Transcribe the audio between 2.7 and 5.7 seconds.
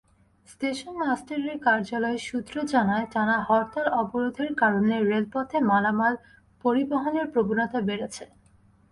জানায়, টানা হরতাল-অবরোধের কারণে রেলপথে